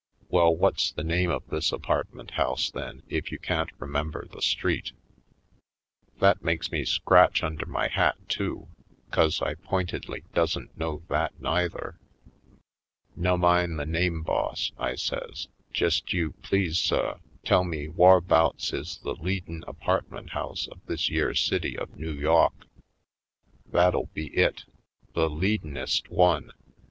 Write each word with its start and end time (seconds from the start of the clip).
Well, 0.29 0.55
what's 0.55 0.91
the 0.91 1.03
name 1.03 1.29
of 1.29 1.47
this 1.51 1.71
apartment 1.71 2.31
house, 2.31 2.71
then, 2.71 3.03
if 3.07 3.31
you 3.31 3.37
can't 3.37 3.69
remember 3.77 4.25
the 4.25 4.41
street?" 4.41 4.93
That 6.17 6.43
makes 6.43 6.71
me 6.71 6.85
scratch 6.85 7.43
under 7.43 7.67
my 7.67 7.87
hat, 7.87 8.17
too. 8.27 8.67
'Cause 9.11 9.43
I 9.43 9.53
pointedly 9.53 10.23
doesn't 10.33 10.75
know 10.75 11.03
that 11.09 11.39
neither. 11.39 11.99
"Nummine 13.15 13.77
the 13.77 13.85
name, 13.85 14.23
boss," 14.23 14.71
I 14.75 14.95
says, 14.95 15.49
"jest 15.71 16.13
you, 16.13 16.31
please 16.41 16.79
suh, 16.79 17.19
tell 17.45 17.63
me 17.63 17.85
whar'bouts 17.87 18.73
is 18.73 18.97
the 19.03 19.13
leadin' 19.13 19.63
apartment 19.67 20.31
house 20.31 20.65
of 20.67 20.83
this 20.87 21.11
yere 21.11 21.35
city 21.35 21.77
of 21.77 21.95
Noo 21.95 22.11
Yawk; 22.13 22.65
that'll 23.67 24.09
be 24.15 24.35
it— 24.35 24.63
the 25.13 25.29
lead 25.29 25.63
in'est 25.63 26.09
one. 26.09 26.51